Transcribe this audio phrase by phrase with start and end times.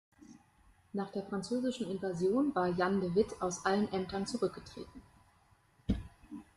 [0.93, 5.03] Nach der französischen Invasion war Jan de Witt aus allen Ämtern zurückgetreten.